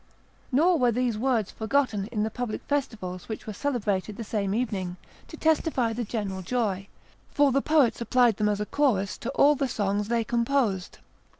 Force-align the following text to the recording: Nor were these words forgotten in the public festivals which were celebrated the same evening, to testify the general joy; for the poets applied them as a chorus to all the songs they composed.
Nor 0.51 0.79
were 0.79 0.91
these 0.91 1.15
words 1.15 1.51
forgotten 1.51 2.07
in 2.07 2.23
the 2.23 2.31
public 2.31 2.63
festivals 2.63 3.29
which 3.29 3.45
were 3.45 3.53
celebrated 3.53 4.17
the 4.17 4.23
same 4.23 4.51
evening, 4.55 4.97
to 5.27 5.37
testify 5.37 5.93
the 5.93 6.03
general 6.03 6.41
joy; 6.41 6.87
for 7.29 7.51
the 7.51 7.61
poets 7.61 8.01
applied 8.01 8.37
them 8.37 8.49
as 8.49 8.59
a 8.59 8.65
chorus 8.65 9.15
to 9.19 9.29
all 9.33 9.53
the 9.53 9.67
songs 9.67 10.07
they 10.07 10.23
composed. 10.23 10.97